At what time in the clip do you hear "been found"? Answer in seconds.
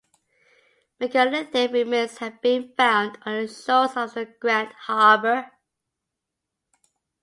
2.41-3.19